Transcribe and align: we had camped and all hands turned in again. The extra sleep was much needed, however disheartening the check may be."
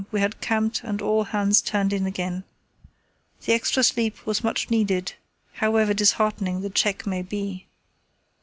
we 0.11 0.19
had 0.19 0.41
camped 0.41 0.81
and 0.83 0.99
all 0.99 1.25
hands 1.25 1.61
turned 1.61 1.93
in 1.93 2.07
again. 2.07 2.43
The 3.45 3.53
extra 3.53 3.83
sleep 3.83 4.25
was 4.25 4.43
much 4.43 4.71
needed, 4.71 5.13
however 5.53 5.93
disheartening 5.93 6.61
the 6.61 6.71
check 6.71 7.05
may 7.05 7.21
be." 7.21 7.67